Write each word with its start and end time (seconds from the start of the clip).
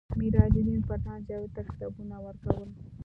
میراج 0.19 0.53
الدین 0.59 0.81
پټان 0.87 1.19
جاوید 1.27 1.51
ته 1.55 1.61
کتابونه 1.69 2.15
ورکول 2.25 2.67